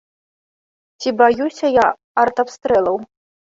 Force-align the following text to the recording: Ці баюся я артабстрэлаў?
Ці 1.03 1.09
баюся 1.19 1.65
я 1.75 1.85
артабстрэлаў? 2.25 2.97